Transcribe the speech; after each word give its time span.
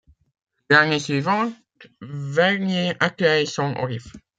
L’année 0.71 0.97
suivante, 0.97 1.53
Vernier 2.01 2.95
accueille 2.99 3.45
son 3.45 3.75
Orif. 3.75 4.07